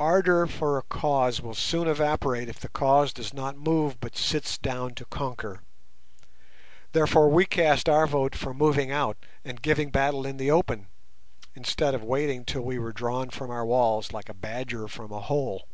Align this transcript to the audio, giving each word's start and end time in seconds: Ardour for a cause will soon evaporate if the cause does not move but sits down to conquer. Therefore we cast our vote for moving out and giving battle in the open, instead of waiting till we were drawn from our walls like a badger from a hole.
Ardour 0.00 0.48
for 0.48 0.76
a 0.76 0.82
cause 0.82 1.40
will 1.40 1.54
soon 1.54 1.86
evaporate 1.86 2.48
if 2.48 2.58
the 2.58 2.68
cause 2.68 3.12
does 3.12 3.32
not 3.32 3.56
move 3.56 4.00
but 4.00 4.16
sits 4.16 4.58
down 4.58 4.92
to 4.96 5.04
conquer. 5.04 5.60
Therefore 6.90 7.28
we 7.28 7.46
cast 7.46 7.88
our 7.88 8.08
vote 8.08 8.34
for 8.34 8.52
moving 8.52 8.90
out 8.90 9.16
and 9.44 9.62
giving 9.62 9.92
battle 9.92 10.26
in 10.26 10.36
the 10.36 10.50
open, 10.50 10.88
instead 11.54 11.94
of 11.94 12.02
waiting 12.02 12.44
till 12.44 12.62
we 12.62 12.80
were 12.80 12.90
drawn 12.92 13.30
from 13.30 13.52
our 13.52 13.64
walls 13.64 14.12
like 14.12 14.28
a 14.28 14.34
badger 14.34 14.88
from 14.88 15.12
a 15.12 15.20
hole. 15.20 15.68